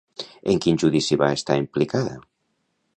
En 0.53 0.61
quin 0.63 0.79
judici 0.85 1.19
va 1.25 1.29
estar 1.41 1.61
implicada? 1.67 2.19